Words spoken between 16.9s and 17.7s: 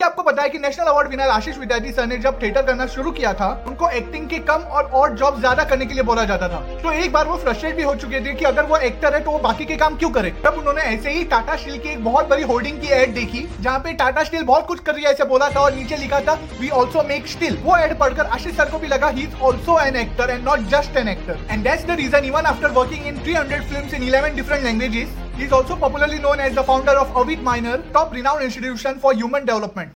make steel